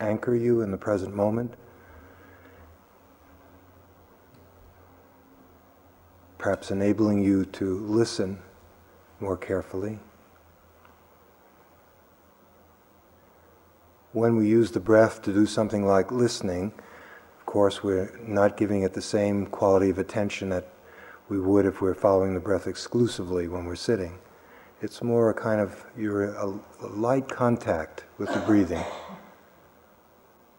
[0.00, 1.54] anchor you in the present moment.
[6.38, 8.38] Perhaps enabling you to listen
[9.20, 9.98] more carefully.
[14.12, 16.72] When we use the breath to do something like listening,
[17.38, 20.72] of course, we're not giving it the same quality of attention that
[21.28, 24.18] we would if we're following the breath exclusively when we're sitting.
[24.80, 26.48] It's more a kind of you're a,
[26.82, 28.84] a light contact with the breathing.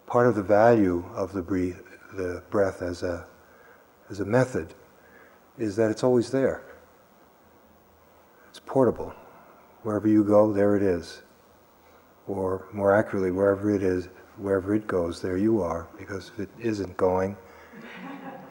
[0.08, 1.78] Part of the value of the breathe,
[2.14, 3.28] the breath as a
[4.10, 4.74] as a method,
[5.58, 6.64] is that it's always there.
[8.50, 9.14] It's portable.
[9.84, 11.22] Wherever you go, there it is.
[12.26, 15.88] Or more accurately, wherever it is, wherever it goes, there you are.
[15.98, 17.36] Because if it isn't going,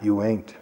[0.02, 0.54] you ain't.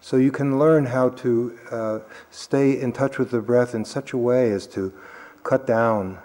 [0.00, 1.98] So you can learn how to uh,
[2.30, 4.92] stay in touch with the breath in such a way as to
[5.44, 6.18] cut down,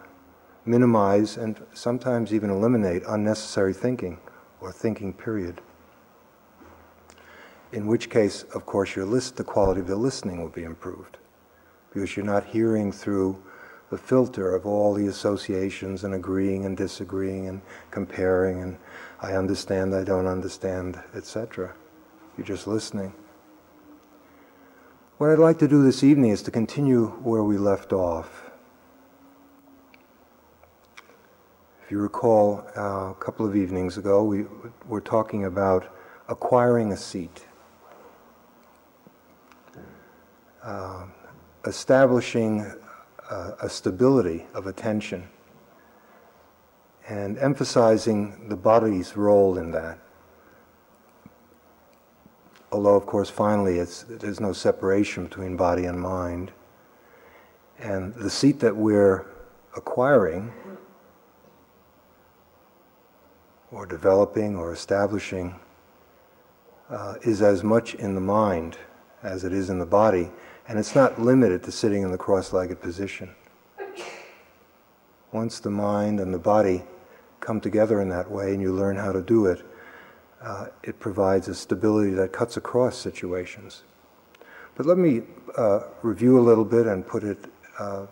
[0.66, 4.18] minimize, and sometimes even eliminate unnecessary thinking
[4.62, 5.62] or thinking period.
[7.72, 11.18] In which case, of course, your list, the quality of the listening will be improved
[11.94, 13.42] because you're not hearing through
[13.90, 18.78] the filter of all the associations and agreeing and disagreeing and comparing and
[19.22, 21.74] I understand, I don't understand, etc.
[22.38, 23.14] You're just listening.
[25.18, 28.49] What I'd like to do this evening is to continue where we left off.
[31.90, 34.46] If you recall, uh, a couple of evenings ago, we
[34.88, 35.92] were talking about
[36.28, 37.48] acquiring a seat,
[40.64, 41.08] uh,
[41.66, 42.72] establishing
[43.32, 45.28] uh, a stability of attention,
[47.08, 49.98] and emphasizing the body's role in that
[52.72, 56.52] although of course finally there's no separation between body and mind.
[57.80, 59.26] And the seat that we're
[59.76, 60.54] acquiring
[63.72, 65.56] or developing or establishing
[66.90, 68.78] uh, is as much in the mind
[69.22, 70.30] as it is in the body,
[70.68, 73.30] and it's not limited to sitting in the cross legged position.
[75.32, 76.84] Once the mind and the body
[77.40, 79.64] come together in that way and you learn how to do it,
[80.42, 83.84] uh, it provides a stability that cuts across situations.
[84.76, 85.24] But let me
[85.58, 87.38] uh, review a little bit and put it,
[87.78, 88.08] uh,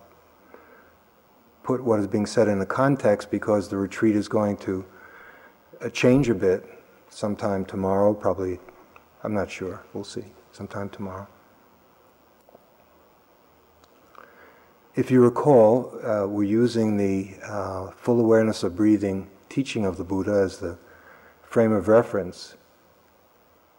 [1.63, 4.85] put what is being said in the context because the retreat is going to
[5.93, 6.65] change a bit
[7.09, 8.59] sometime tomorrow, probably,
[9.23, 11.27] I'm not sure, we'll see, sometime tomorrow.
[14.95, 20.03] If you recall, uh, we're using the uh, full awareness of breathing teaching of the
[20.03, 20.77] Buddha as the
[21.43, 22.55] frame of reference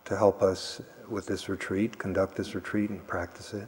[0.04, 3.66] to help us with this retreat, conduct this retreat, and practice it.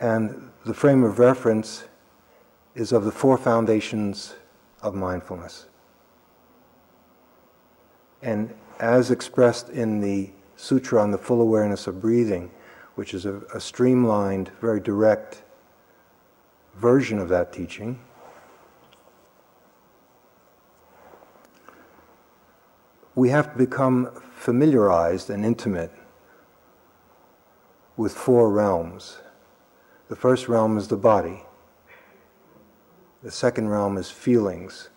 [0.00, 1.84] And the frame of reference
[2.74, 4.34] is of the four foundations
[4.82, 5.66] of mindfulness.
[8.24, 12.50] And as expressed in the Sutra on the Full Awareness of Breathing,
[12.94, 15.42] which is a, a streamlined, very direct
[16.74, 18.00] version of that teaching,
[23.14, 25.92] we have to become familiarized and intimate
[27.98, 29.18] with four realms.
[30.08, 31.42] The first realm is the body.
[33.22, 34.88] The second realm is feelings.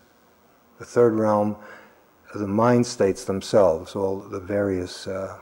[0.78, 1.56] The third realm
[2.34, 5.38] the mind states themselves, all the various uh,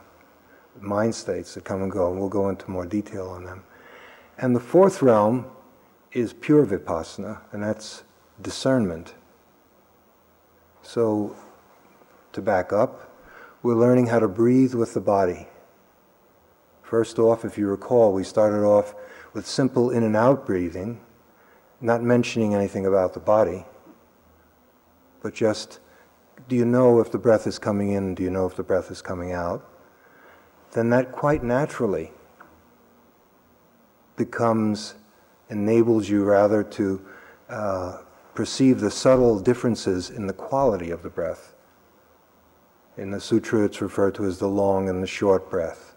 [0.79, 3.63] mind states that come and go, and we'll go into more detail on them.
[4.37, 5.45] And the fourth realm
[6.11, 8.03] is pure vipassana, and that's
[8.41, 9.15] discernment.
[10.81, 11.35] So
[12.33, 13.11] to back up,
[13.63, 15.47] we're learning how to breathe with the body.
[16.83, 18.95] First off, if you recall, we started off
[19.33, 21.01] with simple in and out breathing,
[21.81, 23.65] not mentioning anything about the body,
[25.21, 25.79] but just
[26.47, 28.15] do you know if the breath is coming in?
[28.15, 29.67] Do you know if the breath is coming out?
[30.71, 32.11] Then that quite naturally
[34.15, 34.95] becomes,
[35.49, 37.01] enables you rather to
[37.49, 38.01] uh,
[38.33, 41.55] perceive the subtle differences in the quality of the breath.
[42.97, 45.95] In the sutra, it's referred to as the long and the short breath.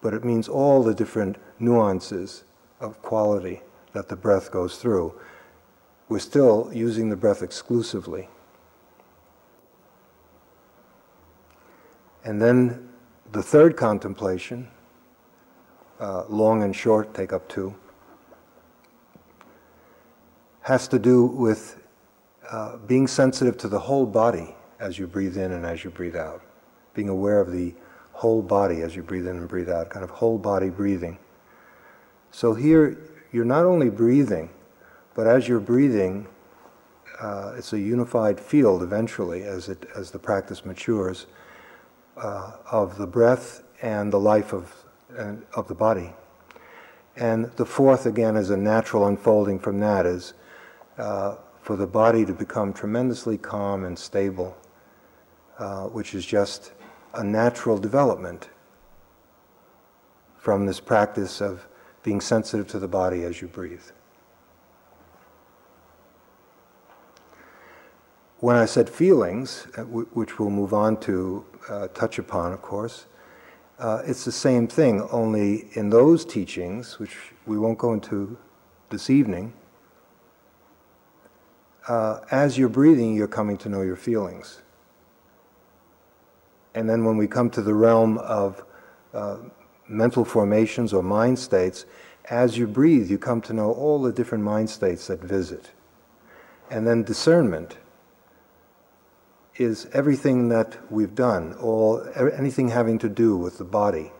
[0.00, 2.44] But it means all the different nuances
[2.80, 5.14] of quality that the breath goes through.
[6.08, 8.28] We're still using the breath exclusively.
[12.24, 12.88] And then
[13.32, 14.68] the third contemplation,
[15.98, 17.74] uh, long and short take up two,
[20.62, 21.80] has to do with
[22.50, 26.16] uh, being sensitive to the whole body as you breathe in and as you breathe
[26.16, 26.42] out.
[26.94, 27.74] Being aware of the
[28.12, 31.18] whole body as you breathe in and breathe out, kind of whole body breathing.
[32.30, 32.98] So here
[33.32, 34.50] you're not only breathing,
[35.14, 36.26] but as you're breathing,
[37.20, 41.26] uh, it's a unified field eventually as, it, as the practice matures
[42.16, 44.74] uh, of the breath and the life of,
[45.18, 46.12] uh, of the body.
[47.16, 50.34] And the fourth, again, is a natural unfolding from that, is
[50.98, 54.56] uh, for the body to become tremendously calm and stable,
[55.58, 56.72] uh, which is just
[57.14, 58.48] a natural development
[60.38, 61.66] from this practice of
[62.02, 63.84] being sensitive to the body as you breathe.
[68.38, 73.06] When I said feelings, uh, which we'll move on to uh, touch upon, of course,
[73.78, 77.16] uh, it's the same thing, only in those teachings, which
[77.46, 78.38] we won't go into
[78.90, 79.52] this evening,
[81.88, 84.62] uh, as you're breathing, you're coming to know your feelings.
[86.74, 88.64] And then when we come to the realm of
[89.12, 89.38] uh,
[89.88, 91.84] mental formations or mind states,
[92.30, 95.72] as you breathe, you come to know all the different mind states that visit.
[96.70, 97.78] And then discernment
[99.56, 104.12] is everything that we've done, all, anything having to do with the body,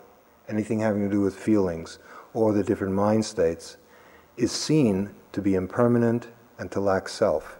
[0.49, 1.99] anything having to do with feelings
[2.35, 3.77] or the different mind states,
[4.37, 7.59] is seen to be impermanent and to lack self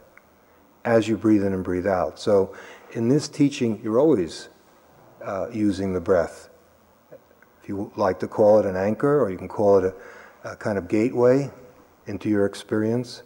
[0.85, 2.19] as you breathe in and breathe out.
[2.19, 2.55] So,
[2.93, 4.49] in this teaching, you're always
[5.25, 6.51] uh, using the breath.
[7.63, 9.95] If you like to call it an anchor, or you can call it
[10.45, 11.51] a, a kind of gateway
[12.07, 13.23] into your experience.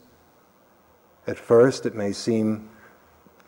[1.27, 2.69] At first, it may seem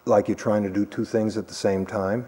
[0.08, 2.26] like you're trying to do two things at the same time.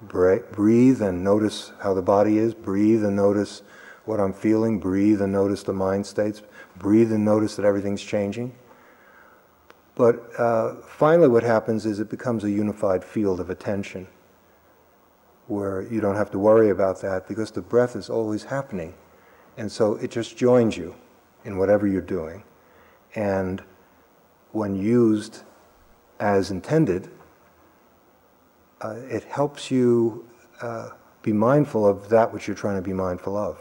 [0.00, 2.54] Breathe and notice how the body is.
[2.54, 3.62] Breathe and notice
[4.04, 4.78] what I'm feeling.
[4.78, 6.42] Breathe and notice the mind states.
[6.76, 8.54] Breathe and notice that everything's changing.
[9.94, 14.06] But uh, finally, what happens is it becomes a unified field of attention
[15.48, 18.94] where you don't have to worry about that because the breath is always happening.
[19.56, 20.94] And so it just joins you
[21.44, 22.44] in whatever you're doing.
[23.16, 23.64] And
[24.52, 25.42] when used
[26.20, 27.10] as intended,
[28.80, 30.28] uh, it helps you
[30.60, 30.90] uh,
[31.22, 33.58] be mindful of that which you're trying to be mindful of.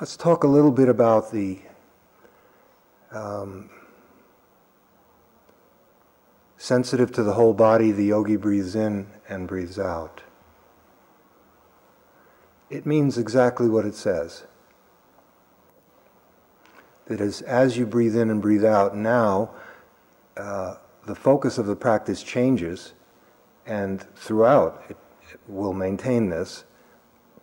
[0.00, 1.60] Let's talk a little bit about the
[3.12, 3.70] um,
[6.56, 10.22] sensitive to the whole body, the yogi breathes in and breathes out.
[12.74, 14.44] It means exactly what it says.
[17.06, 19.50] That is, as you breathe in and breathe out, now
[20.36, 20.76] uh,
[21.06, 22.94] the focus of the practice changes,
[23.66, 24.96] and throughout it,
[25.30, 26.64] it will maintain this.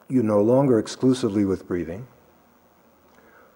[0.09, 2.07] You're no longer exclusively with breathing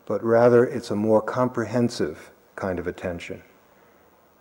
[0.06, 3.42] but rather it's a more comprehensive kind of attention.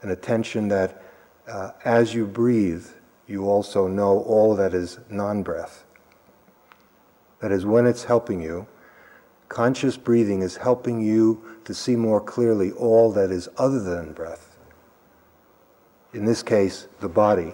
[0.02, 1.02] An attention that
[1.48, 2.86] uh, as you breathe,
[3.26, 5.83] you also know all that is non breath.
[7.44, 8.66] That is, when it's helping you,
[9.50, 14.56] conscious breathing is helping you to see more clearly all that is other than breath.
[16.14, 17.52] In this case, the body.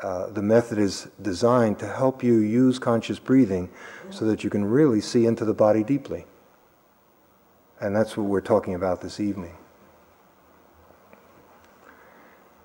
[0.00, 3.68] Uh, the method is designed to help you use conscious breathing
[4.08, 6.24] so that you can really see into the body deeply.
[7.82, 9.58] And that's what we're talking about this evening.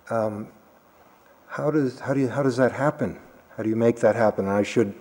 [0.10, 0.48] Um,
[1.48, 3.20] how, does, how, do you, how does that happen?
[3.58, 4.46] How do you make that happen?
[4.46, 4.96] And I should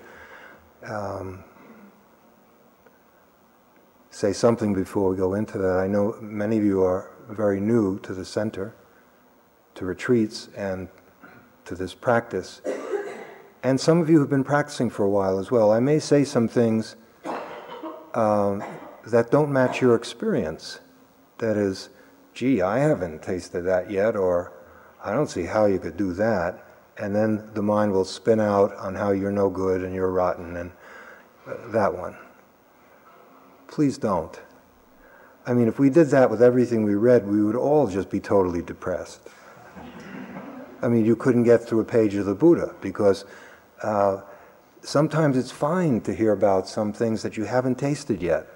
[0.87, 1.44] um,
[4.10, 5.78] say something before we go into that.
[5.78, 8.75] I know many of you are very new to the center,
[9.75, 10.88] to retreats, and
[11.64, 12.60] to this practice.
[13.62, 15.70] And some of you have been practicing for a while as well.
[15.70, 16.96] I may say some things
[18.14, 18.64] um,
[19.06, 20.80] that don't match your experience.
[21.38, 21.90] That is,
[22.34, 24.52] gee, I haven't tasted that yet, or
[25.04, 26.64] I don't see how you could do that.
[26.99, 30.56] And then the mind will spin out on how you're no good and you're rotten
[30.56, 30.73] and
[31.47, 32.16] uh, that one.
[33.68, 34.38] Please don't.
[35.47, 38.20] I mean, if we did that with everything we read, we would all just be
[38.20, 39.20] totally depressed.
[40.82, 43.25] I mean, you couldn't get through a page of the Buddha because
[43.82, 44.23] uh,
[44.82, 48.47] sometimes it's fine to hear about some things that you haven't tasted yet.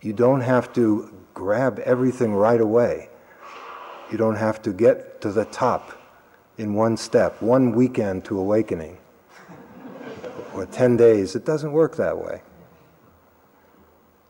[0.00, 3.08] You don't have to grab everything right away.
[4.10, 5.92] You don't have to get to the top
[6.58, 8.98] in one step, one weekend to awakening,
[10.54, 11.36] or 10 days.
[11.36, 12.42] It doesn't work that way.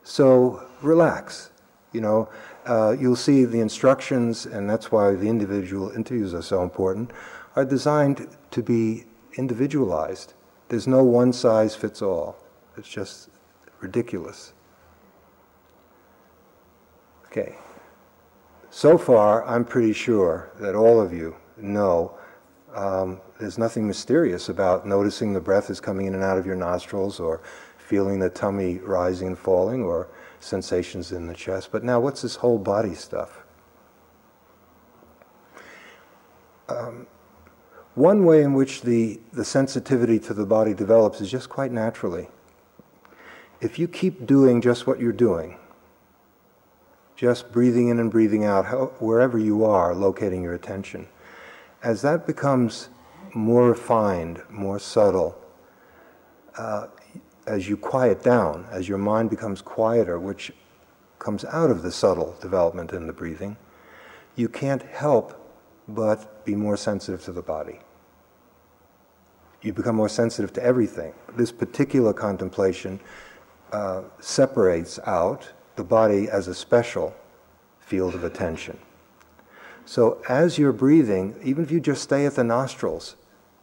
[0.03, 1.51] So relax.
[1.93, 2.29] You know,
[2.65, 7.11] uh, you'll see the instructions, and that's why the individual interviews are so important,
[7.55, 9.05] are designed to be
[9.35, 10.33] individualized.
[10.69, 12.37] There's no one size fits all.
[12.77, 13.29] It's just
[13.79, 14.53] ridiculous.
[17.27, 17.55] Okay.
[18.69, 22.17] so far, I'm pretty sure that all of you know
[22.75, 26.55] um, there's nothing mysterious about noticing the breath is coming in and out of your
[26.55, 27.41] nostrils or
[27.77, 30.09] feeling the tummy rising and falling or
[30.39, 31.71] sensations in the chest.
[31.71, 33.43] But now, what's this whole body stuff?
[36.69, 37.07] Um,
[37.95, 42.27] one way in which the, the sensitivity to the body develops is just quite naturally.
[43.61, 45.57] If you keep doing just what you're doing,
[47.15, 51.07] just breathing in and breathing out, how, wherever you are, locating your attention,
[51.83, 52.89] as that becomes
[53.33, 55.37] more refined, more subtle,
[56.57, 56.87] uh,
[57.45, 60.51] as you quiet down, as your mind becomes quieter, which
[61.19, 63.57] comes out of the subtle development in the breathing,
[64.35, 65.33] you can't help
[65.87, 67.79] but be more sensitive to the body.
[69.61, 71.13] You become more sensitive to everything.
[71.35, 72.99] This particular contemplation
[73.71, 77.15] uh, separates out the body as a special
[77.79, 78.77] field of attention.
[79.87, 83.15] So as you're breathing, even if you just stay at the nostrils,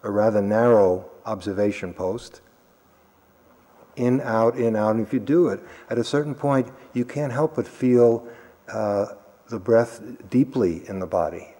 [0.02, 2.40] a rather narrow observation post,
[3.96, 7.30] in, out, in, out, and if you do it, at a certain point, you can't
[7.30, 8.26] help but feel
[8.72, 9.04] uh,
[9.50, 10.00] the breath
[10.30, 11.54] deeply in the body.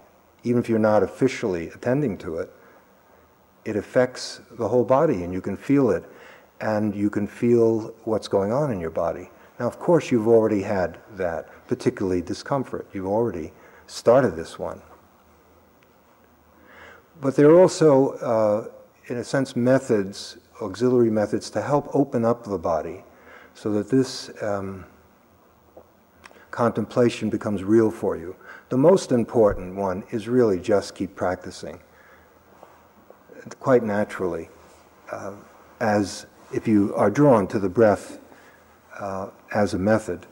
[0.44, 2.50] Even if you're not officially attending to it,
[3.66, 6.04] it affects the whole body and you can feel it
[6.62, 9.28] and you can feel what's going on in your body.
[9.61, 12.88] Now, of course, you've already had that, particularly discomfort.
[12.94, 13.52] You've already
[13.87, 14.83] started this one.
[17.21, 18.69] But there are also, uh,
[19.07, 23.05] in a sense, methods, auxiliary methods, to help open up the body
[23.55, 24.85] so that this um,
[26.50, 28.35] contemplation becomes real for you.
[28.69, 31.81] The most important one is really just keep practicing
[33.61, 34.49] quite naturally,
[35.11, 35.33] uh,
[35.81, 38.19] as if you are drawn to the breath
[38.99, 40.26] uh, as a method,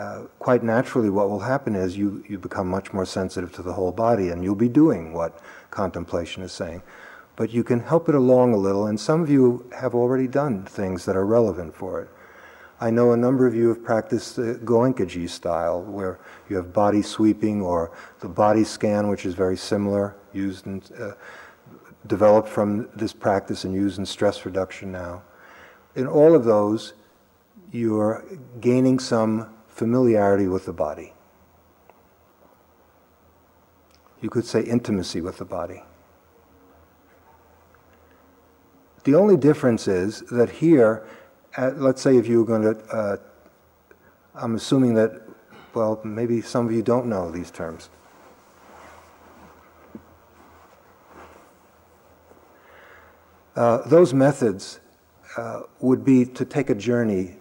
[0.00, 3.74] uh, quite naturally, what will happen is you, you become much more sensitive to the
[3.74, 6.82] whole body and you'll be doing what contemplation is saying.
[7.36, 10.64] But you can help it along a little, and some of you have already done
[10.64, 12.08] things that are relevant for it.
[12.80, 17.02] I know a number of you have practiced the Goenkaji style, where you have body
[17.02, 21.12] sweeping or the body scan, which is very similar, used and uh,
[22.06, 25.22] developed from this practice and used in stress reduction now.
[25.94, 26.94] In all of those,
[27.70, 28.24] you're
[28.60, 29.50] gaining some
[29.80, 31.10] familiarity with the body.
[34.20, 35.82] You could say intimacy with the body.
[39.04, 41.08] The only difference is that here,
[41.56, 43.16] let's say if you were going to, uh,
[44.34, 45.22] I'm assuming that,
[45.72, 47.88] well, maybe some of you don't know these terms.
[53.56, 54.78] Uh, those methods
[55.38, 57.36] uh, would be to take a journey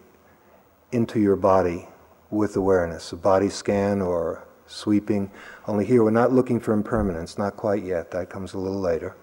[0.93, 1.89] into your body
[2.31, 5.31] with awareness, a body scan or sweeping.
[5.67, 8.11] Only here we're not looking for impermanence, not quite yet.
[8.11, 9.15] That comes a little later.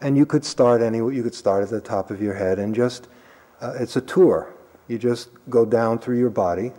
[0.00, 1.12] And you could start anywhere.
[1.12, 3.08] You could start at the top of your head and just
[3.60, 4.52] uh, it's a tour.
[4.88, 6.72] You just go down through your body.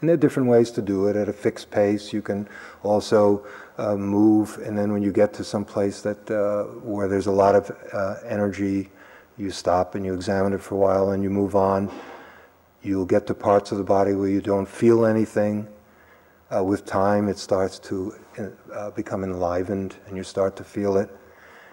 [0.00, 2.10] And there are different ways to do it at a fixed pace.
[2.12, 2.48] You can
[2.82, 3.46] also
[3.76, 7.32] uh, move, and then when you get to some place that uh, where there's a
[7.32, 8.88] lot of uh, energy,
[9.36, 11.90] you stop and you examine it for a while, and you move on.
[12.82, 15.68] You'll get to parts of the body where you don't feel anything.
[16.54, 18.14] Uh, with time, it starts to
[18.74, 21.08] uh, become enlivened, and you start to feel it.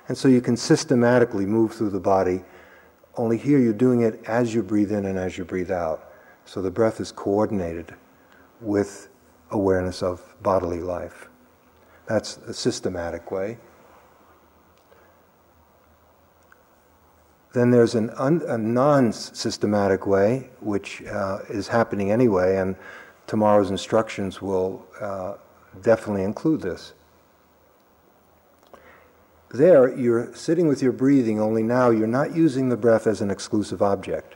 [0.07, 2.43] And so you can systematically move through the body
[3.17, 6.11] only here you're doing it as you breathe in and as you breathe out.
[6.45, 7.95] So the breath is coordinated
[8.61, 9.09] with
[9.51, 11.27] awareness of bodily life.
[12.05, 13.57] That's a systematic way.
[17.57, 22.75] Then there's an un, a non systematic way, which uh, is happening anyway, and
[23.25, 25.37] tomorrow's instructions will uh,
[25.81, 26.93] definitely include this.
[29.49, 33.31] There, you're sitting with your breathing, only now you're not using the breath as an
[33.31, 34.35] exclusive object.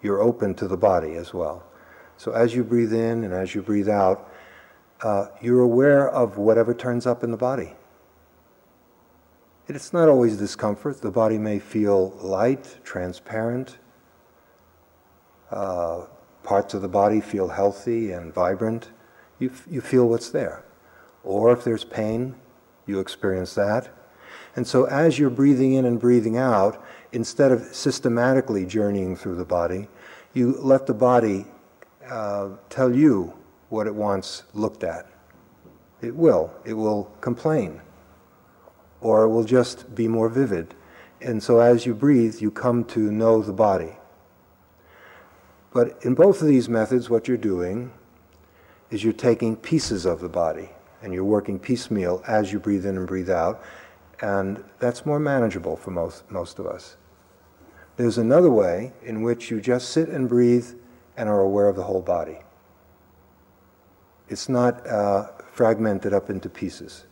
[0.00, 1.64] You're open to the body as well.
[2.16, 4.32] So as you breathe in and as you breathe out,
[5.02, 7.74] uh, you're aware of whatever turns up in the body.
[9.66, 11.00] It's not always discomfort.
[11.00, 13.78] The body may feel light, transparent.
[15.50, 16.04] Uh,
[16.42, 18.90] parts of the body feel healthy and vibrant.
[19.38, 20.64] You, f- you feel what's there.
[21.22, 22.34] Or if there's pain,
[22.86, 23.88] you experience that.
[24.54, 29.44] And so, as you're breathing in and breathing out, instead of systematically journeying through the
[29.44, 29.88] body,
[30.34, 31.46] you let the body
[32.10, 33.32] uh, tell you
[33.70, 35.06] what it wants looked at.
[36.02, 36.52] It will.
[36.66, 37.80] It will complain.
[39.04, 40.74] Or it will just be more vivid.
[41.20, 43.92] And so, as you breathe, you come to know the body.
[45.72, 47.92] But in both of these methods, what you're doing
[48.90, 50.70] is you're taking pieces of the body
[51.02, 53.62] and you're working piecemeal as you breathe in and breathe out,
[54.22, 56.96] and that's more manageable for most, most of us.
[57.96, 60.66] There's another way in which you just sit and breathe
[61.16, 62.38] and are aware of the whole body.
[64.28, 67.04] It's not uh, fragmented up into pieces.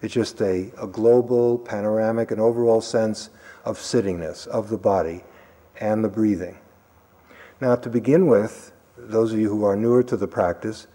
[0.00, 3.30] It's just a, a global, panoramic, and overall sense
[3.64, 5.24] of sittingness of the body
[5.80, 6.58] and the breathing.
[7.60, 10.86] Now, to begin with, those of you who are newer to the practice,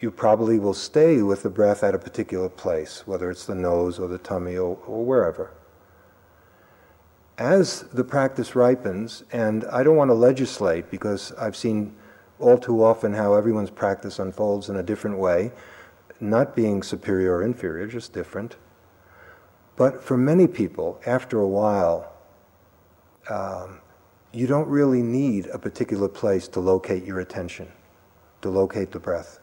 [0.00, 3.98] you probably will stay with the breath at a particular place, whether it's the nose
[3.98, 5.50] or the tummy or, or wherever.
[7.36, 11.94] As the practice ripens, and I don't want to legislate because I've seen
[12.38, 15.52] all too often how everyone's practice unfolds in a different way,
[16.20, 18.56] not being superior or inferior, just different.
[19.76, 22.12] But for many people, after a while,
[23.30, 23.80] um,
[24.32, 27.70] you don't really need a particular place to locate your attention,
[28.42, 29.40] to locate the breath.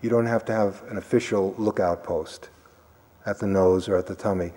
[0.00, 2.48] You don't have to have an official lookout post
[3.26, 4.52] at the nose or at the tummy,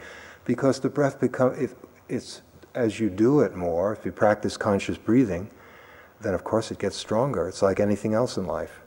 [0.45, 2.41] because the breath becomes, it, it's
[2.73, 5.49] as you do it more, if you practice conscious breathing,
[6.21, 7.47] then of course it gets stronger.
[7.47, 8.81] It's like anything else in life.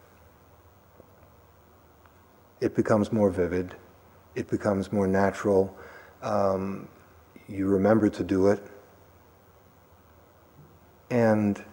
[2.60, 3.74] It becomes more vivid,
[4.34, 5.76] it becomes more natural.
[6.22, 6.88] Um,
[7.48, 8.62] you remember to do it
[11.10, 11.64] and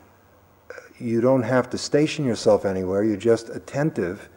[0.99, 4.29] you don't have to station yourself anywhere, you're just attentive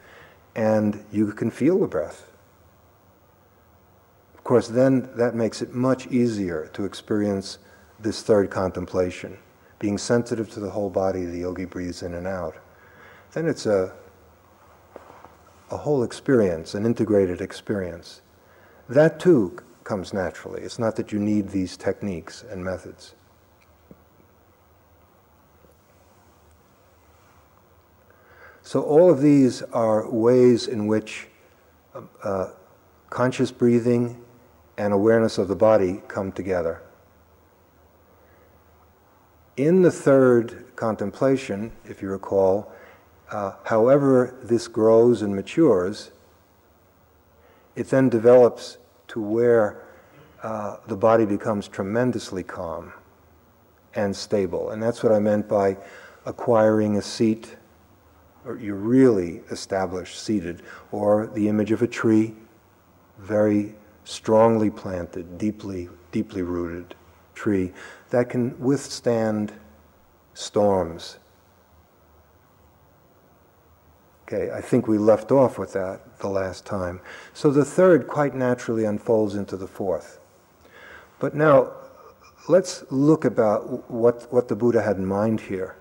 [0.57, 2.31] and you can feel the breath.
[4.35, 7.59] Of course, then that makes it much easier to experience
[8.00, 9.38] this third contemplation,
[9.78, 12.57] being sensitive to the whole body the yogi breathes in and out.
[13.33, 13.93] Then it's a,
[15.71, 18.23] a whole experience, an integrated experience.
[18.89, 20.63] That too comes naturally.
[20.63, 23.15] It's not that you need these techniques and methods.
[28.63, 31.29] So, all of these are ways in which
[32.23, 32.51] uh,
[33.09, 34.23] conscious breathing
[34.77, 36.83] and awareness of the body come together.
[39.57, 42.71] In the third contemplation, if you recall,
[43.31, 46.11] uh, however this grows and matures,
[47.77, 49.85] it then develops to where
[50.43, 52.93] uh, the body becomes tremendously calm
[53.95, 54.71] and stable.
[54.71, 55.77] And that's what I meant by
[56.25, 57.57] acquiring a seat
[58.49, 62.35] or you're really established, seated, or the image of a tree,
[63.19, 66.95] very strongly planted, deeply, deeply rooted
[67.35, 67.73] tree
[68.11, 69.53] that can withstand
[70.33, 71.19] storms.
[74.31, 77.01] Okay, I think we left off with that the last time.
[77.33, 80.21] So the third quite naturally unfolds into the fourth.
[81.19, 81.73] But now,
[82.47, 85.79] let's look about what, what the Buddha had in mind here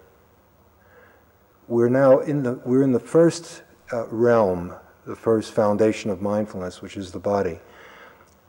[1.68, 4.74] we're now in the we're in the first uh, realm,
[5.06, 7.60] the first foundation of mindfulness, which is the body,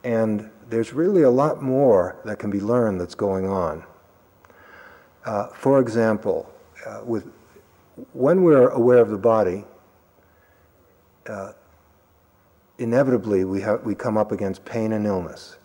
[0.03, 3.83] and there's really a lot more that can be learned that's going on.
[5.25, 6.51] Uh, for example,
[6.85, 7.29] uh, with
[8.13, 9.65] when we're aware of the body,
[11.29, 11.53] uh,
[12.79, 15.57] inevitably we have we come up against pain and illness.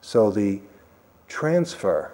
[0.00, 0.60] So the
[1.28, 2.12] transfer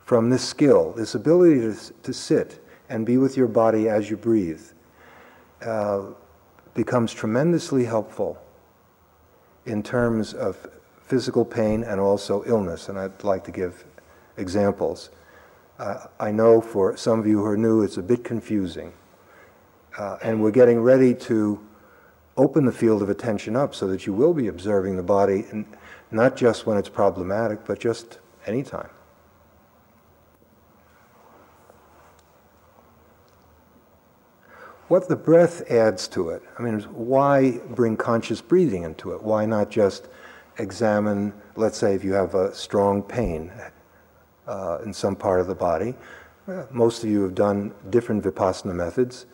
[0.00, 4.16] from this skill, this ability to, to sit and be with your body as you
[4.16, 4.62] breathe
[5.64, 6.02] uh,
[6.74, 8.38] becomes tremendously helpful
[9.64, 10.68] in terms of
[11.02, 12.88] physical pain and also illness.
[12.88, 13.84] And I'd like to give
[14.36, 15.10] examples.
[15.78, 18.92] Uh, I know for some of you who are new, it's a bit confusing.
[19.98, 21.60] Uh, and we're getting ready to
[22.36, 25.64] open the field of attention up so that you will be observing the body, and
[26.10, 28.90] not just when it's problematic, but just anytime.
[34.88, 36.42] what the breath adds to it.
[36.58, 39.22] I mean, why bring conscious breathing into it?
[39.22, 40.08] Why not just
[40.58, 43.50] examine, let's say, if you have a strong pain
[44.46, 45.94] uh, in some part of the body?
[46.46, 49.26] Uh, most of you have done different vipassana methods.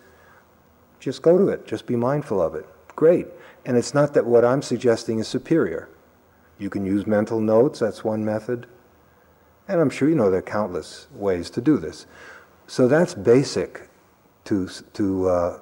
[1.00, 2.66] Just go to it, just be mindful of it.
[2.94, 3.26] Great.
[3.64, 5.88] And it's not that what I'm suggesting is superior.
[6.58, 8.66] You can use mental notes, that's one method.
[9.66, 12.06] And I'm sure you know there are countless ways to do this.
[12.66, 13.88] So that's basic
[14.44, 15.58] to, to uh,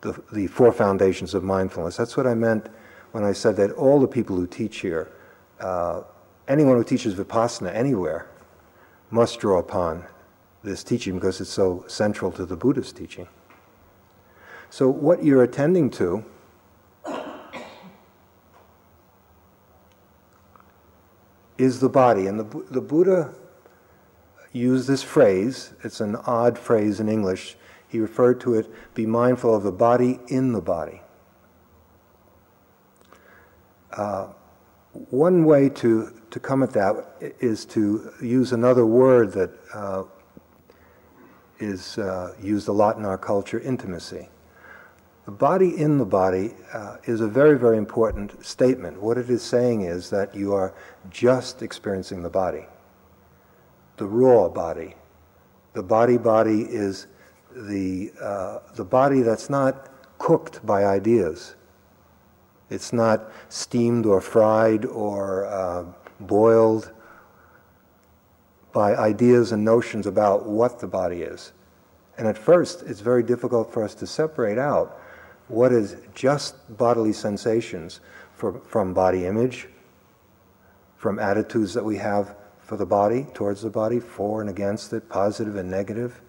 [0.00, 1.96] the, the four foundations of mindfulness.
[1.96, 2.68] That's what I meant
[3.12, 5.10] when I said that all the people who teach here,
[5.60, 6.02] uh,
[6.48, 8.28] anyone who teaches Vipassana anywhere,
[9.10, 10.04] must draw upon
[10.62, 13.26] this teaching because it's so central to the Buddhist teaching.
[14.70, 16.24] So, what you're attending to
[21.58, 22.26] is the body.
[22.28, 23.34] And the, the Buddha
[24.52, 27.56] used this phrase, it's an odd phrase in English
[27.88, 31.02] He referred to it, be mindful of the body in the body.
[33.92, 34.28] Uh,
[35.10, 36.94] one way to, to come at that
[37.40, 40.04] is to use another word that uh,
[41.58, 44.28] is uh, used a lot in our culture intimacy.
[45.30, 49.00] The body in the body uh, is a very, very important statement.
[49.00, 50.74] What it is saying is that you are
[51.08, 52.64] just experiencing the body,
[53.96, 54.96] the raw body.
[55.74, 57.06] The body body is
[57.54, 59.88] the, uh, the body that's not
[60.18, 61.54] cooked by ideas
[62.68, 65.84] it's not steamed or fried or uh,
[66.20, 66.92] boiled
[68.72, 71.52] by ideas and notions about what the body is.
[72.16, 74.99] And at first, it's very difficult for us to separate out
[75.50, 78.00] what is just bodily sensations
[78.34, 79.68] for, from body image,
[80.96, 85.08] from attitudes that we have for the body, towards the body, for and against it,
[85.08, 86.20] positive and negative.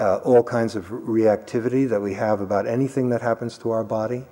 [0.00, 4.24] Uh, all kinds of reactivity that we have about anything that happens to our body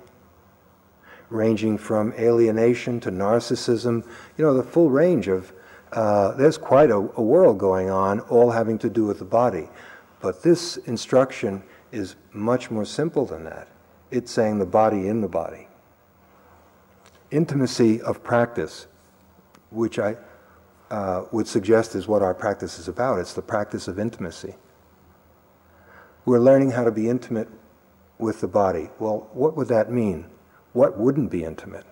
[1.29, 4.05] ranging from alienation to narcissism,
[4.37, 5.53] you know, the full range of,
[5.91, 9.67] uh, there's quite a, a world going on, all having to do with the body.
[10.21, 13.67] But this instruction is much more simple than that.
[14.11, 15.67] It's saying the body in the body.
[17.31, 18.87] Intimacy of practice,
[19.71, 20.17] which I
[20.89, 23.19] uh, would suggest is what our practice is about.
[23.19, 24.55] It's the practice of intimacy.
[26.25, 27.49] We're learning how to be intimate
[28.17, 28.89] with the body.
[28.99, 30.29] Well, what would that mean?
[30.75, 31.85] what wouldn't be intimate?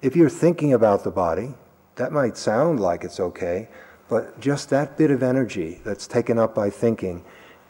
[0.00, 1.54] If you're thinking about the body,
[1.96, 3.68] that might sound like it's okay,
[4.08, 7.24] but just that bit of energy that's taken up by thinking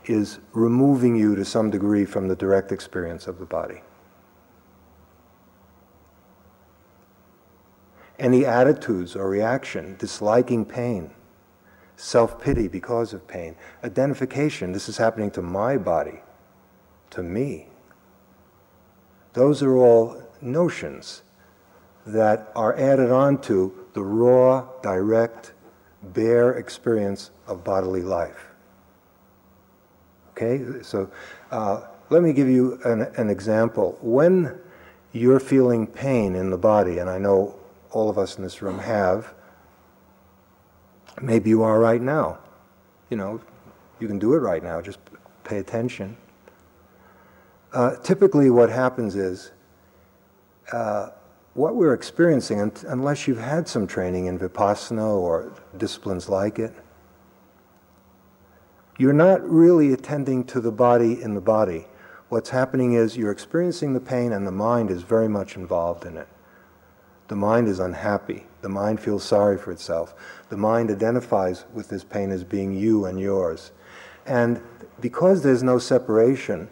[0.09, 3.83] is removing you to some degree from the direct experience of the body.
[8.19, 11.11] Any attitudes or reaction, disliking pain,
[11.97, 16.21] self pity because of pain, identification, this is happening to my body,
[17.11, 17.69] to me.
[19.35, 21.23] Those are all notions
[22.07, 25.53] that are added on to the raw, direct,
[26.03, 28.56] bare experience of bodily life.
[30.37, 31.11] Okay, so
[31.51, 33.97] uh, let me give you an, an example.
[34.03, 34.59] When
[35.13, 37.55] you're feeling pain in the body, and I know
[37.91, 39.33] all of us in this room have,
[41.23, 42.39] maybe you are right now.
[43.09, 43.41] You know,
[43.99, 44.99] you can do it right now, just
[45.45, 46.19] pay attention.
[47.73, 49.53] Uh, typically, what happens is
[50.71, 51.11] uh,
[51.55, 56.75] what we're experiencing, unless you've had some training in Vipassana or disciplines like it,
[58.99, 61.87] you're not really attending to the body in the body.
[62.29, 66.17] What's happening is you're experiencing the pain, and the mind is very much involved in
[66.17, 66.29] it.
[67.29, 68.47] The mind is unhappy.
[68.63, 70.15] The mind feels sorry for itself.
[70.49, 73.73] The mind identifies with this pain as being you and yours.
[74.27, 74.61] And
[75.01, 76.69] because there's no separation,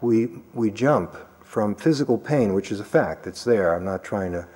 [0.00, 3.74] we, we jump from physical pain, which is a fact, it's there.
[3.74, 4.46] I'm not trying to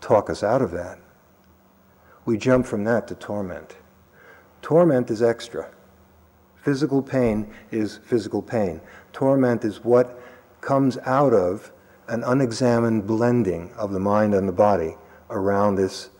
[0.00, 0.98] talk us out of that.
[2.24, 3.76] We jump from that to torment.
[4.62, 5.70] Torment is extra.
[6.68, 8.82] Physical pain is physical pain.
[9.14, 10.20] Torment is what
[10.60, 11.72] comes out of
[12.08, 14.94] an unexamined blending of the mind and the body
[15.30, 16.10] around this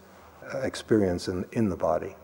[0.55, 2.17] uh, experience in, in the body.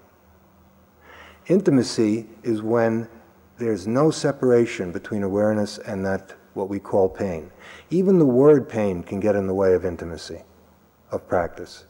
[1.49, 3.11] Intimacy is when
[3.59, 7.51] there's no separation between awareness and that what we call pain.
[7.91, 10.41] Even the word pain can get in the way of intimacy,
[11.11, 11.85] of practice,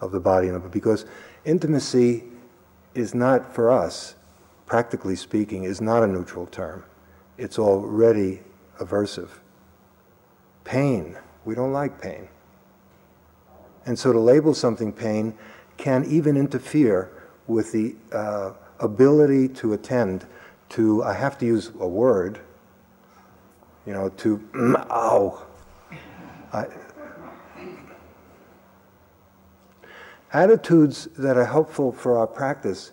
[0.00, 1.06] of the body, because
[1.44, 2.22] intimacy
[2.94, 4.14] is not for us,
[4.66, 6.84] practically speaking, is not a neutral term.
[7.38, 8.42] It's already
[8.80, 9.30] aversive.
[10.64, 12.28] Pain, we don't like pain.
[13.86, 15.34] And so to label something pain
[15.76, 17.10] can even interfere
[17.46, 20.26] with the uh, ability to attend
[20.70, 22.40] to, I have to use a word,
[23.86, 25.46] you know, to, mm, ow.
[26.52, 26.66] I,
[30.32, 32.92] attitudes that are helpful for our practice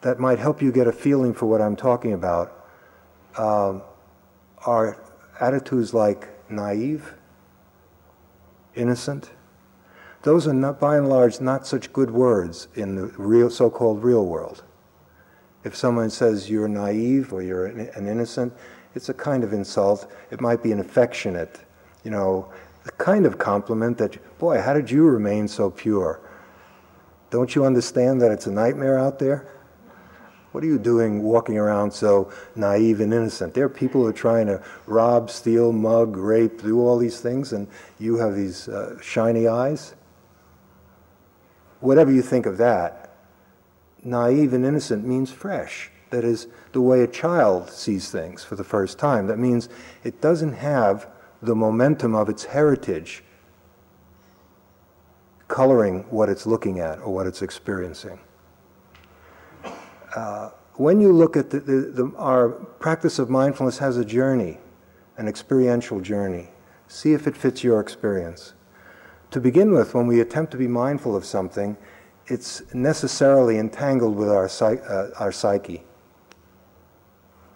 [0.00, 2.66] that might help you get a feeling for what I'm talking about
[3.36, 3.82] um,
[4.64, 5.02] are
[5.40, 7.14] attitudes like naive,
[8.74, 9.30] innocent.
[10.22, 14.26] Those are not, by and large, not such good words in the real, so-called real
[14.26, 14.64] world.
[15.64, 18.52] If someone says you're naive or you're an innocent,
[18.94, 20.10] it's a kind of insult.
[20.30, 21.60] It might be an affectionate,
[22.04, 22.50] you know,
[22.84, 26.20] the kind of compliment that, boy, how did you remain so pure?
[27.30, 29.57] Don't you understand that it's a nightmare out there?
[30.52, 33.54] What are you doing walking around so naive and innocent?
[33.54, 37.52] There are people who are trying to rob, steal, mug, rape, do all these things,
[37.52, 39.94] and you have these uh, shiny eyes?
[41.80, 43.14] Whatever you think of that,
[44.02, 45.90] naive and innocent means fresh.
[46.10, 49.26] That is the way a child sees things for the first time.
[49.26, 49.68] That means
[50.02, 51.08] it doesn't have
[51.42, 53.22] the momentum of its heritage
[55.46, 58.18] coloring what it's looking at or what it's experiencing.
[60.18, 62.48] Uh, when you look at the, the, the, our
[62.80, 64.58] practice of mindfulness has a journey,
[65.16, 66.48] an experiential journey.
[66.88, 68.54] See if it fits your experience.
[69.30, 71.76] To begin with, when we attempt to be mindful of something,
[72.26, 75.84] it's necessarily entangled with our, uh, our psyche.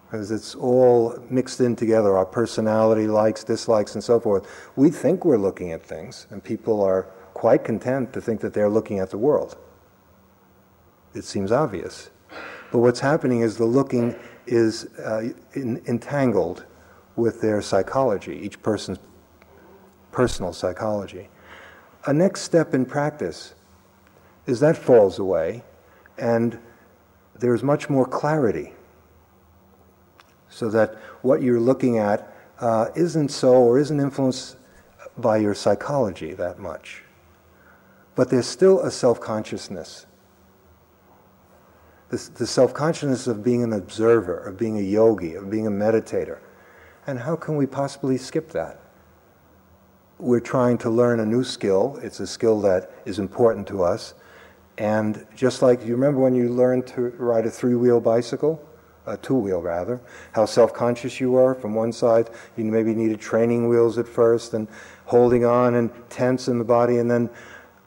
[0.05, 4.47] Because it's all mixed in together, our personality, likes, dislikes, and so forth.
[4.77, 8.69] We think we're looking at things, and people are quite content to think that they're
[8.69, 9.57] looking at the world.
[11.13, 12.09] It seems obvious.
[12.73, 14.15] But what's happening is the looking
[14.47, 16.65] is uh, in, entangled
[17.15, 18.97] with their psychology, each person's
[20.11, 21.29] personal psychology.
[22.07, 23.53] A next step in practice
[24.47, 25.61] is that falls away
[26.17, 26.57] and
[27.37, 28.73] there's much more clarity.
[30.49, 34.57] So that what you're looking at uh, isn't so or isn't influenced
[35.19, 37.03] by your psychology that much.
[38.15, 40.07] But there's still a self consciousness.
[42.13, 46.37] The self consciousness of being an observer, of being a yogi, of being a meditator.
[47.07, 48.79] And how can we possibly skip that?
[50.19, 51.99] We're trying to learn a new skill.
[52.03, 54.13] It's a skill that is important to us.
[54.77, 58.63] And just like you remember when you learned to ride a three wheel bicycle,
[59.07, 59.99] a two wheel rather,
[60.33, 62.29] how self conscious you were from one side.
[62.55, 64.67] You maybe needed training wheels at first and
[65.05, 66.99] holding on and tense in the body.
[66.99, 67.31] And then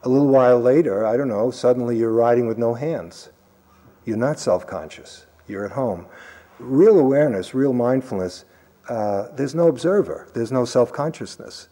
[0.03, 3.29] a little while later, I don't know, suddenly you're riding with no hands.
[4.07, 6.05] You're not self conscious, you're at home.
[6.59, 8.45] Real awareness, real mindfulness,
[8.87, 11.67] uh, there's no observer, there's no self consciousness.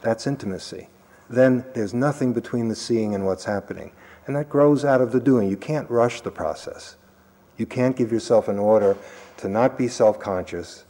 [0.00, 0.88] That's intimacy.
[1.28, 3.90] Then there's nothing between the seeing and what's happening.
[4.28, 5.50] And that grows out of the doing.
[5.50, 6.94] You can't rush the process.
[7.56, 8.96] You can't give yourself an order
[9.38, 10.84] to not be self conscious,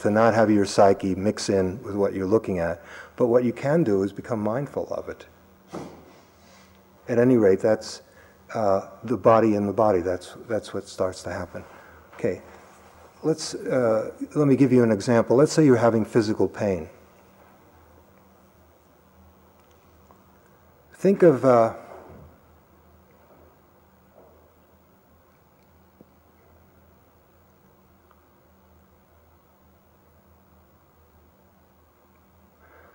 [0.00, 2.82] to not have your psyche mix in with what you're looking at.
[3.16, 5.24] But what you can do is become mindful of it.
[7.08, 8.02] At any rate, that's
[8.54, 10.00] uh, the body in the body.
[10.00, 11.64] That's, that's what starts to happen.
[12.14, 12.42] Okay,
[13.22, 15.36] let's, uh, let me give you an example.
[15.36, 16.88] Let's say you're having physical pain.
[20.94, 21.74] Think of uh,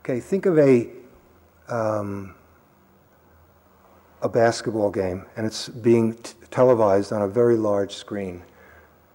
[0.06, 0.88] Okay, think of a
[1.68, 2.36] um,
[4.26, 6.18] a basketball game, and it's being
[6.50, 8.42] televised on a very large screen.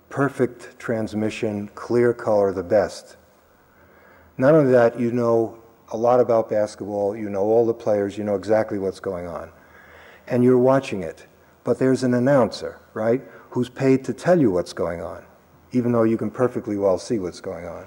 [0.08, 3.16] Perfect transmission, clear color, the best.
[4.38, 8.22] Not only that, you know a lot about basketball, you know all the players, you
[8.22, 9.50] know exactly what's going on.
[10.28, 11.26] And you're watching it.
[11.64, 13.20] But there's an announcer, right,
[13.50, 15.24] who's paid to tell you what's going on,
[15.72, 17.84] even though you can perfectly well see what's going on.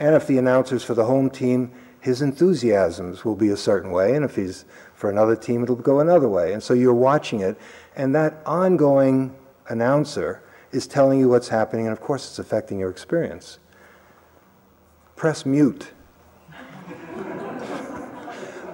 [0.00, 4.14] And if the announcer's for the home team, his enthusiasms will be a certain way,
[4.14, 6.52] and if he's for another team, it'll go another way.
[6.52, 7.58] And so you're watching it,
[7.96, 9.34] and that ongoing
[9.68, 13.58] announcer is telling you what's happening, and of course, it's affecting your experience.
[15.16, 15.92] Press mute.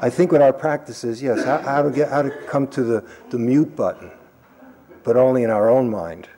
[0.01, 2.83] I think what our practice is, yes, how, how, to get how to come to
[2.83, 4.11] the, the mute button,
[5.03, 6.29] but only in our own mind.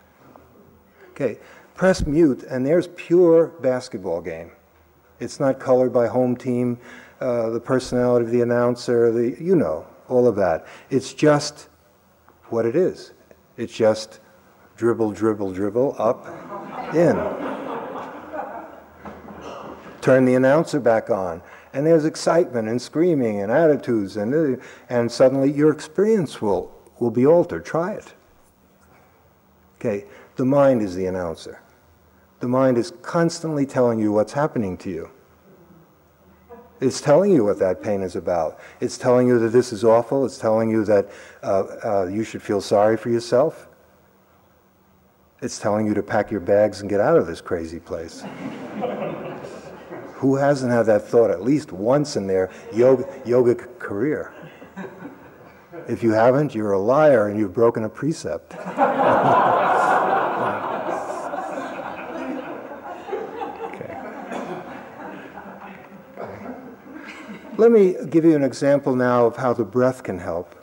[1.10, 1.38] Okay,
[1.74, 4.52] press mute, and there's pure basketball game.
[5.20, 6.78] It's not colored by home team,
[7.20, 10.66] uh, the personality of the announcer, the you know all of that.
[10.90, 11.68] It's just
[12.46, 13.12] what it is.
[13.56, 14.20] It's just
[14.76, 16.26] dribble, dribble, dribble, up,
[16.94, 17.16] in.
[20.02, 25.50] Turn the announcer back on, and there's excitement and screaming and attitudes, and and suddenly
[25.50, 27.64] your experience will will be altered.
[27.64, 28.14] Try it.
[29.78, 30.04] Okay,
[30.36, 31.60] the mind is the announcer.
[32.40, 35.10] The mind is constantly telling you what's happening to you.
[36.80, 38.60] It's telling you what that pain is about.
[38.80, 40.26] It's telling you that this is awful.
[40.26, 41.10] It's telling you that
[41.42, 43.66] uh, uh, you should feel sorry for yourself.
[45.40, 48.24] It's telling you to pack your bags and get out of this crazy place.
[50.14, 54.34] Who hasn't had that thought at least once in their yoga, yogic career?
[55.88, 58.56] If you haven't, you're a liar and you've broken a precept.
[67.58, 70.54] Let me give you an example now of how the breath can help.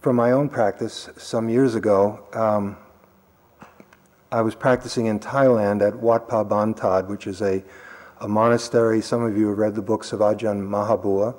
[0.00, 2.76] From my own practice, some years ago, um,
[4.32, 7.62] I was practicing in Thailand at Wat Pa Ban Thad, which is a,
[8.20, 9.00] a monastery.
[9.00, 11.36] Some of you have read the books of Ajahn Mahabua,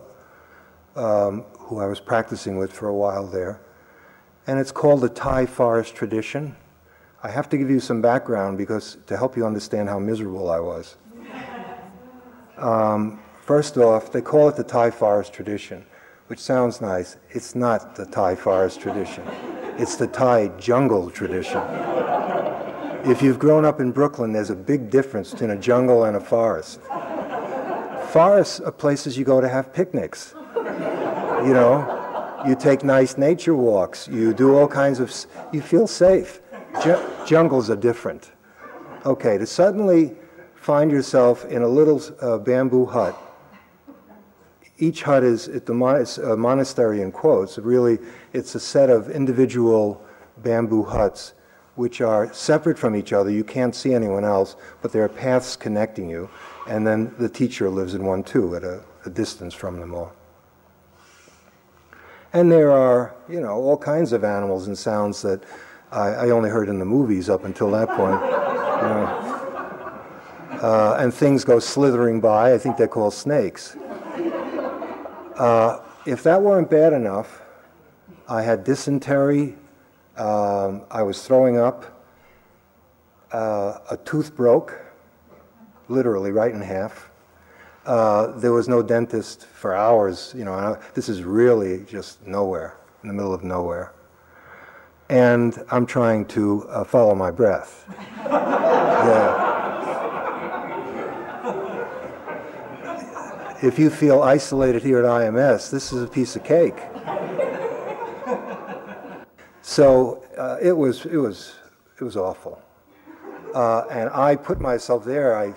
[0.96, 3.60] um, who I was practicing with for a while there.
[4.48, 6.56] And it's called the Thai forest tradition.
[7.22, 10.60] I have to give you some background because to help you understand how miserable I
[10.60, 10.96] was.
[12.58, 15.86] Um, first off, they call it the Thai forest tradition,
[16.28, 17.18] which sounds nice.
[17.32, 19.24] It's not the Thai forest tradition.
[19.78, 21.62] It's the Thai jungle tradition.
[23.04, 26.22] If you've grown up in Brooklyn, there's a big difference between a jungle and a
[26.22, 26.80] forest.
[28.12, 30.34] Forests are places you go to have picnics.
[30.56, 35.14] You know, you take nice nature walks, you do all kinds of,
[35.52, 36.42] you feel safe.
[36.84, 38.32] Ju- jungles are different.
[39.06, 40.16] Okay, to suddenly
[40.56, 43.18] find yourself in a little uh, bamboo hut.
[44.78, 46.06] Each hut is at the mon-
[46.38, 47.58] monastery in quotes.
[47.58, 48.00] Really,
[48.34, 50.02] it's a set of individual
[50.38, 51.34] bamboo huts
[51.76, 53.30] which are separate from each other.
[53.30, 56.30] You can't see anyone else, but there are paths connecting you.
[56.68, 60.14] And then the teacher lives in one too, at a, a distance from them all.
[62.34, 65.44] And there are, you know, all kinds of animals and sounds that
[65.92, 68.22] I, I only heard in the movies up until that point.
[70.62, 72.54] Uh, and things go slithering by.
[72.54, 73.76] I think they're called snakes.
[75.36, 77.42] Uh, if that weren't bad enough,
[78.28, 79.56] I had dysentery.
[80.18, 81.96] Um, I was throwing up.
[83.32, 84.80] Uh, a tooth broke,
[85.88, 87.10] literally right in half.
[87.86, 90.34] Uh, there was no dentist for hours.
[90.36, 93.94] You know, this is really just nowhere, in the middle of nowhere
[95.10, 97.86] and I'm trying to uh, follow my breath.
[98.28, 99.48] yeah.
[103.62, 106.78] If you feel isolated here at IMS, this is a piece of cake.
[109.62, 111.56] So uh, it was it was
[112.00, 112.62] it was awful,
[113.54, 115.38] uh, and I put myself there.
[115.38, 115.54] I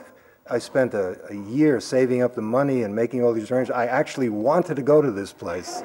[0.50, 3.78] I spent a, a year saving up the money and making all these arrangements.
[3.78, 5.82] I actually wanted to go to this place,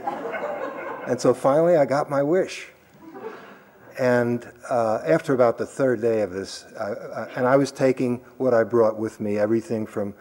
[1.07, 2.67] and so finally I got my wish.
[3.97, 6.65] And uh, after about the third day of this,
[7.35, 10.13] and I was taking what I brought with me, everything from,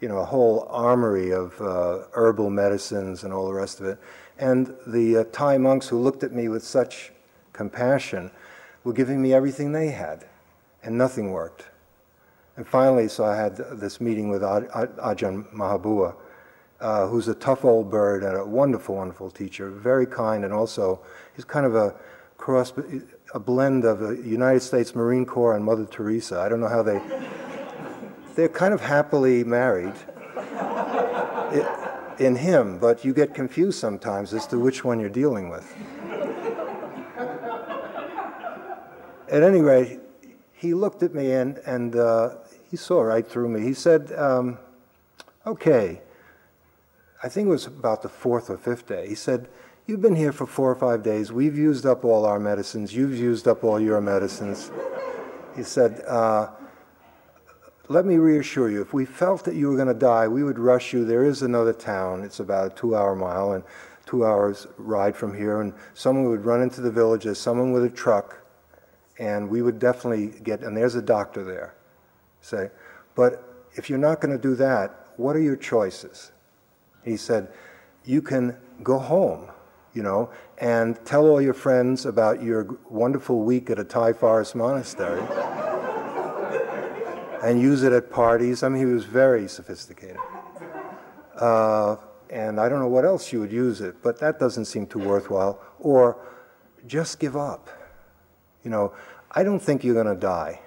[0.00, 3.98] you know, a whole armory of uh, herbal medicines and all the rest of it.
[4.38, 7.12] And the uh, Thai monks who looked at me with such
[7.54, 8.30] compassion
[8.84, 10.26] were giving me everything they had,
[10.82, 11.66] and nothing worked.
[12.56, 16.14] And finally, so I had this meeting with Ajahn Mahabua,
[16.80, 21.00] uh, who's a tough old bird and a wonderful, wonderful teacher, very kind, and also
[21.34, 21.94] he's kind of a
[22.36, 22.72] cross
[23.34, 26.40] a blend of the United States Marine Corps and Mother Teresa.
[26.40, 27.00] I don't know how they.
[28.34, 29.94] They're kind of happily married
[32.18, 35.74] in him, but you get confused sometimes as to which one you're dealing with.
[39.28, 40.00] At any rate,
[40.52, 42.34] he looked at me and, and uh,
[42.70, 43.62] he saw right through me.
[43.62, 44.58] He said, um,
[45.46, 46.00] Okay,
[47.22, 49.08] I think it was about the fourth or fifth day.
[49.08, 49.48] He said,
[49.84, 51.32] You've been here for four or five days.
[51.32, 52.94] We've used up all our medicines.
[52.94, 54.70] You've used up all your medicines.
[55.56, 56.50] He said, uh,
[57.88, 60.58] Let me reassure you, if we felt that you were going to die, we would
[60.60, 61.04] rush you.
[61.04, 62.22] There is another town.
[62.22, 63.64] It's about a two hour mile and
[64.06, 65.60] two hours ride from here.
[65.60, 68.40] And someone would run into the village as someone with a truck,
[69.18, 71.74] and we would definitely get, and there's a doctor there.
[72.40, 72.70] Say,
[73.16, 76.30] but if you're not going to do that, what are your choices?
[77.04, 77.48] He said,
[78.04, 79.48] You can go home
[79.94, 84.54] you know, and tell all your friends about your wonderful week at a Thai forest
[84.54, 85.20] monastery.
[87.42, 88.62] and use it at parties.
[88.62, 90.18] I mean, he was very sophisticated.
[91.36, 91.96] Uh,
[92.30, 95.00] and I don't know what else you would use it, but that doesn't seem too
[95.00, 95.60] worthwhile.
[95.80, 96.16] Or
[96.86, 97.68] just give up.
[98.64, 98.92] You know,
[99.32, 100.60] I don't think you're going to die.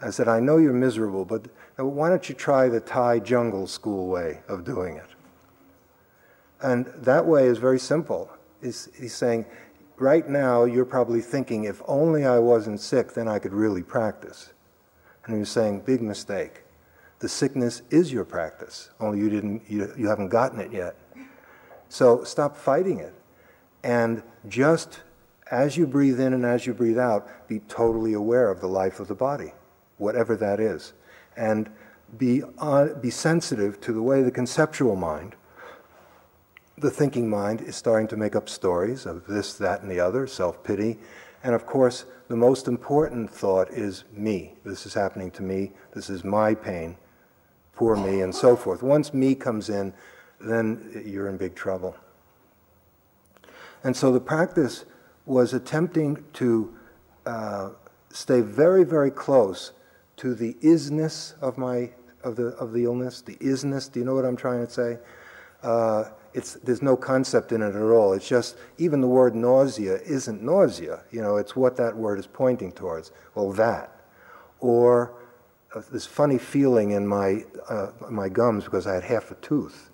[0.00, 4.08] I said, I know you're miserable, but why don't you try the Thai jungle school
[4.08, 5.14] way of doing it?
[6.62, 8.30] And that way is very simple.
[8.60, 9.46] He's, he's saying,
[9.96, 14.52] right now you're probably thinking, if only I wasn't sick, then I could really practice.
[15.24, 16.62] And he was saying, big mistake.
[17.20, 20.96] The sickness is your practice, only you, didn't, you, you haven't gotten it yet.
[21.88, 23.14] So stop fighting it.
[23.82, 25.00] And just
[25.50, 29.00] as you breathe in and as you breathe out, be totally aware of the life
[29.00, 29.52] of the body,
[29.96, 30.92] whatever that is.
[31.36, 31.70] And
[32.16, 35.34] be, on, be sensitive to the way the conceptual mind
[36.80, 40.26] the thinking mind is starting to make up stories of this, that, and the other,
[40.26, 40.98] self pity.
[41.42, 44.54] And of course, the most important thought is me.
[44.64, 45.72] This is happening to me.
[45.94, 46.96] This is my pain.
[47.74, 48.82] Poor me, and so forth.
[48.82, 49.92] Once me comes in,
[50.40, 51.96] then you're in big trouble.
[53.84, 54.84] And so the practice
[55.26, 56.74] was attempting to
[57.26, 57.70] uh,
[58.10, 59.72] stay very, very close
[60.16, 61.90] to the isness of my
[62.24, 63.90] of the of the illness, the isness.
[63.90, 64.98] Do you know what I'm trying to say?
[65.62, 66.04] Uh,
[66.34, 68.12] it's, there's no concept in it at all.
[68.12, 71.02] It's just, even the word nausea isn't nausea.
[71.10, 73.12] You know, it's what that word is pointing towards.
[73.34, 73.92] Well, that.
[74.60, 75.14] Or
[75.74, 79.90] uh, this funny feeling in my, uh, my gums because I had half a tooth.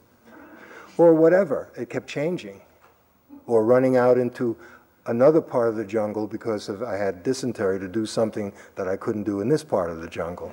[0.97, 1.71] Or whatever.
[1.77, 2.61] It kept changing.
[3.47, 4.57] Or running out into
[5.07, 8.97] another part of the jungle because of, I had dysentery to do something that I
[8.97, 10.53] couldn't do in this part of the jungle.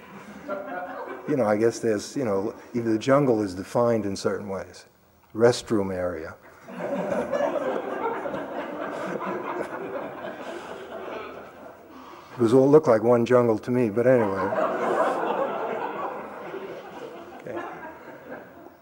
[1.28, 4.86] you know, I guess there's, you know, the jungle is defined in certain ways.
[5.34, 6.36] Restroom area.
[12.34, 14.42] it was all looked like one jungle to me, but anyway.
[17.40, 17.60] Okay.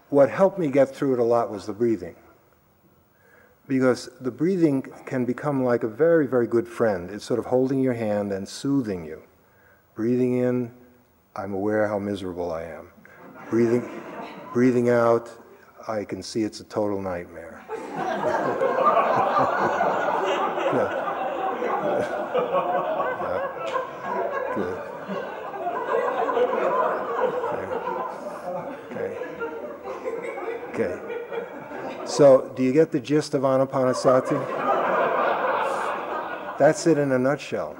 [0.08, 2.16] What helped me get through it a lot was the breathing
[3.70, 7.08] because the breathing can become like a very, very good friend.
[7.08, 9.22] It's sort of holding your hand and soothing you.
[9.94, 10.72] Breathing in,
[11.36, 12.88] I'm aware how miserable I am.
[13.48, 13.88] Breathing,
[14.52, 15.30] breathing out,
[15.88, 17.62] I can see it's a total nightmare.
[20.76, 21.06] yeah.
[24.54, 24.78] Good.
[28.90, 29.18] Okay.
[30.68, 31.00] Okay.
[32.04, 34.68] So, do you get the gist of Anapanasati?
[36.58, 37.76] That's it in a nutshell.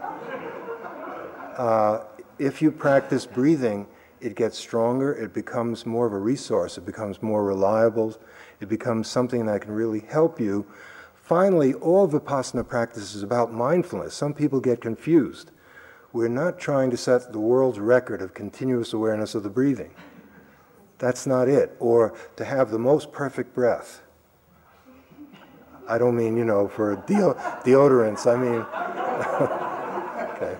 [1.56, 2.04] Uh,
[2.38, 3.86] if you practice breathing,
[4.20, 8.16] it gets stronger, it becomes more of a resource, it becomes more reliable,
[8.60, 10.66] it becomes something that can really help you.
[11.14, 14.14] Finally, all Vipassana practice is about mindfulness.
[14.14, 15.52] Some people get confused.
[16.12, 19.94] We're not trying to set the world's record of continuous awareness of the breathing.
[20.98, 21.76] That's not it.
[21.78, 24.02] Or to have the most perfect breath.
[25.88, 28.26] I don't mean, you know, for deo- deodorants.
[28.26, 28.60] I mean,
[30.36, 30.56] okay.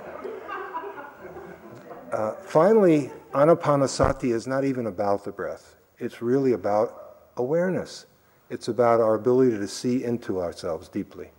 [2.13, 5.77] Uh, finally, anapanasati is not even about the breath.
[5.99, 8.07] It's really about awareness.
[8.49, 11.31] It's about our ability to see into ourselves deeply.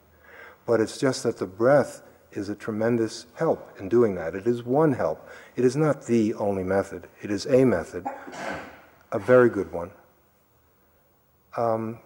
[0.66, 4.36] But it's just that the breath is a tremendous help in doing that.
[4.36, 5.28] It is one help.
[5.56, 7.08] It is not the only method.
[7.22, 8.06] It is a method,
[9.12, 9.92] a very good one.
[11.58, 12.00] Um,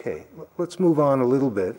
[0.00, 0.24] Okay,
[0.56, 1.76] let's move on a little bit.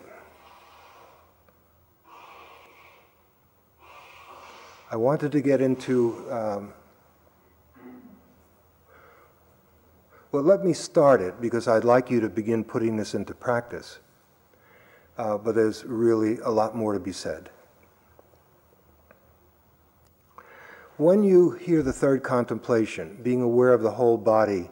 [4.92, 6.30] I wanted to get into.
[6.30, 6.74] Um,
[10.30, 14.00] well, let me start it because I'd like you to begin putting this into practice.
[15.16, 17.48] Uh, but there's really a lot more to be said.
[20.98, 24.68] When you hear the third contemplation, being aware of the whole body,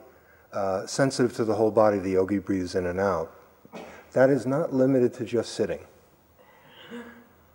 [0.52, 3.34] uh, sensitive to the whole body, the yogi breathes in and out
[4.12, 5.80] that is not limited to just sitting.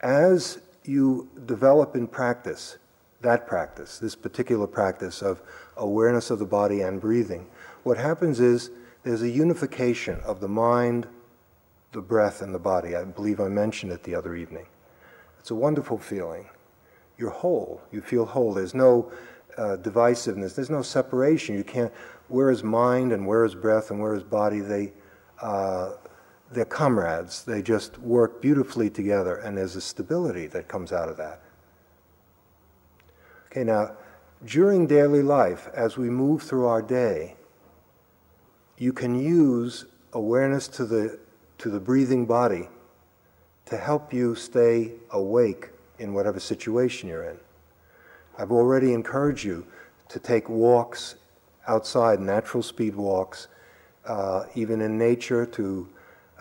[0.02, 2.78] As you develop in practice,
[3.22, 5.42] that practice, this particular practice of
[5.78, 7.48] awareness of the body and breathing,
[7.84, 8.72] what happens is
[9.04, 11.08] there's a unification of the mind,
[11.92, 12.96] the breath, and the body.
[12.96, 14.66] I believe I mentioned it the other evening.
[15.40, 16.50] It's a wonderful feeling.
[17.18, 17.82] You're whole.
[17.92, 18.54] You feel whole.
[18.54, 19.12] There's no
[19.58, 20.56] uh, divisiveness.
[20.56, 21.56] There's no separation.
[21.56, 21.94] You can't.
[22.28, 24.60] Where is mind and where is breath and where is body?
[24.60, 24.94] They
[25.42, 25.94] uh,
[26.56, 27.44] they're comrades.
[27.44, 31.42] They just work beautifully together, and there's a stability that comes out of that.
[33.52, 33.92] Okay, now,
[34.46, 37.36] during daily life, as we move through our day,
[38.78, 41.20] you can use awareness to the,
[41.60, 42.68] to the breathing body
[43.66, 47.38] to help you stay awake in whatever situation you're in.
[48.38, 49.66] I've already encouraged you
[50.10, 51.16] to take walks
[51.68, 53.48] outside, natural speed walks,
[54.06, 55.88] uh, even in nature, to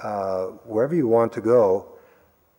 [0.02, 1.86] uh, wherever you want to go,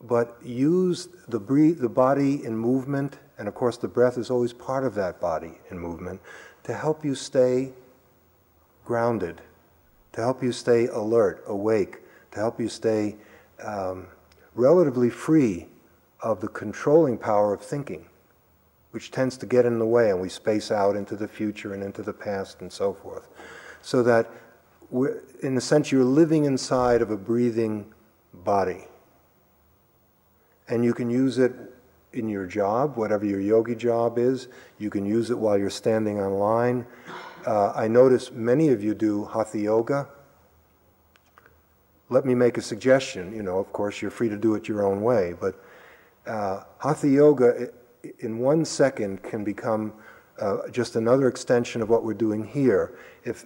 [0.02, 4.54] but use the, breathe, the body in movement, and of course the breath is always
[4.54, 6.20] part of that body in movement,
[6.64, 7.72] to help you stay
[8.86, 9.42] grounded,
[10.14, 11.98] to help you stay alert, awake,
[12.32, 13.16] to help you stay
[13.64, 14.08] um,
[14.54, 15.68] relatively free
[16.22, 18.06] of the controlling power of thinking,
[18.92, 21.84] which tends to get in the way and we space out into the future and
[21.84, 23.28] into the past and so forth.
[23.82, 24.30] So that
[25.42, 27.94] in a sense, you're living inside of a breathing
[28.34, 28.88] body.
[30.68, 31.54] And you can use it
[32.14, 34.48] in your job, whatever your yogi job is.
[34.80, 36.86] You can use it while you're standing online.
[37.46, 40.08] Uh, I notice many of you do hatha yoga.
[42.10, 43.36] Let me make a suggestion.
[43.36, 45.64] You know, of course, you're free to do it your own way, but
[46.26, 47.70] uh, hatha yoga
[48.20, 49.94] in one second can become
[50.40, 52.98] uh, just another extension of what we're doing here.
[53.24, 53.46] If